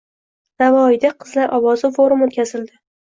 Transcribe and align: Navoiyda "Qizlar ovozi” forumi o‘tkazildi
Navoiyda 0.61 1.11
"Qizlar 1.23 1.53
ovozi” 1.59 1.93
forumi 1.99 2.29
o‘tkazildi 2.29 2.73